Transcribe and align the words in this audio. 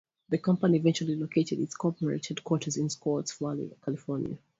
The 0.29 0.39
company 0.39 0.79
eventually 0.79 1.15
located 1.15 1.59
its 1.59 1.75
corporate 1.75 2.25
headquarters 2.25 2.75
in 2.75 2.89
Scotts 2.89 3.33
Valley, 3.37 3.69
California. 3.85 4.39